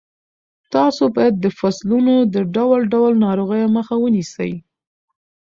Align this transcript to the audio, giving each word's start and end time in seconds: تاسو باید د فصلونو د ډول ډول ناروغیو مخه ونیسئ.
تاسو 0.73 1.03
باید 1.15 1.35
د 1.39 1.45
فصلونو 1.59 2.13
د 2.33 2.35
ډول 2.55 2.79
ډول 2.93 3.13
ناروغیو 3.25 3.73
مخه 3.77 3.95
ونیسئ. 3.99 4.51